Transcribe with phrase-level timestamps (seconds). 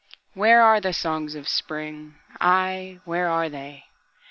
[0.33, 2.15] Where are the songs of Spring?
[2.39, 3.85] Ay, where are they?